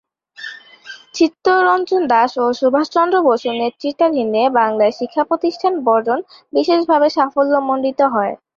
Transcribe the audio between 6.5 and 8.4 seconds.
বিশেষভাবে সাফল্যমন্ডিত হয়।